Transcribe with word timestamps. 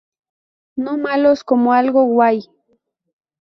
No 0.77 0.97
malos 0.97 1.43
como 1.43 1.73
algo 1.73 2.05
guay. 2.05 2.49